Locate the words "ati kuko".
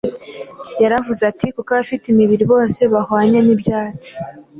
1.31-1.69